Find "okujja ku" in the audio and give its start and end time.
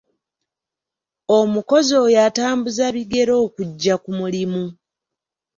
3.45-4.09